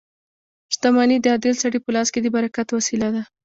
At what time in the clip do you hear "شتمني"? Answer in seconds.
0.73-1.17